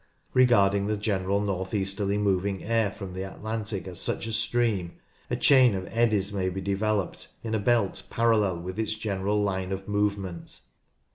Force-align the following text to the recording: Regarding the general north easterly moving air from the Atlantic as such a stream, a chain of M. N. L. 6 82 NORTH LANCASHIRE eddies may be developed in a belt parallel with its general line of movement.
Regarding 0.33 0.87
the 0.87 0.97
general 0.97 1.39
north 1.41 1.75
easterly 1.75 2.17
moving 2.17 2.63
air 2.63 2.89
from 2.91 3.13
the 3.13 3.21
Atlantic 3.21 3.87
as 3.87 4.01
such 4.01 4.25
a 4.25 4.33
stream, 4.33 4.93
a 5.29 5.35
chain 5.35 5.75
of 5.75 5.85
M. 5.85 5.89
N. 5.91 5.91
L. 5.91 5.91
6 5.93 5.93
82 5.93 5.93
NORTH 5.93 5.93
LANCASHIRE 5.93 6.07
eddies 6.07 6.33
may 6.33 6.49
be 6.49 6.61
developed 6.61 7.27
in 7.43 7.53
a 7.53 7.59
belt 7.59 8.03
parallel 8.09 8.61
with 8.61 8.79
its 8.79 8.95
general 8.95 9.43
line 9.43 9.71
of 9.71 9.87
movement. 9.87 10.61